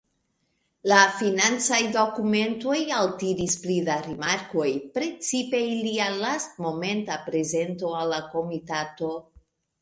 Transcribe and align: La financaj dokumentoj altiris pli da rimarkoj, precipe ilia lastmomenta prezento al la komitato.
La 0.91 0.99
financaj 1.17 1.77
dokumentoj 1.97 2.77
altiris 2.99 3.57
pli 3.65 3.75
da 3.89 3.97
rimarkoj, 4.07 4.69
precipe 4.97 5.61
ilia 5.75 6.09
lastmomenta 6.23 7.19
prezento 7.29 7.93
al 8.01 8.11
la 8.15 8.25
komitato. 8.35 9.13